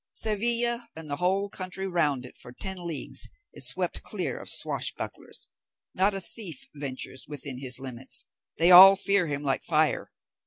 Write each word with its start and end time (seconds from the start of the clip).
Seville, 0.09 0.81
and 0.95 1.07
the 1.07 1.17
whole 1.17 1.47
country 1.47 1.87
round 1.87 2.25
it 2.25 2.35
for 2.35 2.51
ten 2.51 2.87
leagues, 2.87 3.29
is 3.53 3.67
swept 3.67 4.01
clear 4.01 4.39
of 4.39 4.49
swash 4.49 4.95
bucklers; 4.95 5.47
not 5.93 6.15
a 6.15 6.19
thief 6.19 6.65
ventures 6.73 7.25
within 7.27 7.59
his 7.59 7.77
limits; 7.77 8.25
they 8.57 8.71
all 8.71 8.95
fear 8.95 9.27
him 9.27 9.43
like 9.43 9.63
fire. 9.63 10.11